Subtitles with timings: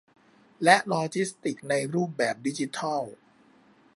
[0.63, 3.01] และโลจิสติกส์ในรูปแบบดิจิทัล